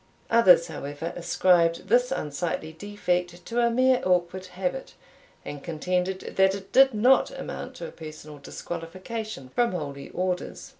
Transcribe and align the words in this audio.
Others, 0.31 0.65
however, 0.65 1.13
ascribed 1.15 1.87
this 1.87 2.11
unsightly 2.11 2.73
defect 2.73 3.45
to 3.45 3.59
a 3.61 3.69
mere 3.69 4.01
awkward 4.03 4.47
habit, 4.47 4.95
and 5.45 5.63
contended 5.63 6.21
that 6.37 6.55
it 6.55 6.71
did 6.71 6.95
not 6.95 7.29
amount 7.29 7.75
to 7.75 7.87
a 7.87 7.91
personal 7.91 8.39
disqualification 8.39 9.49
from 9.49 9.73
holy 9.73 10.09
orders. 10.09 10.69